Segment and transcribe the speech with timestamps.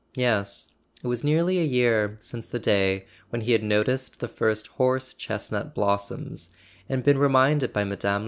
[0.15, 5.13] Yes—it was nearly a year since the day when he had noticed the first horse
[5.13, 6.49] chestnut blossoms,
[6.89, 8.19] and been reminded by Mme.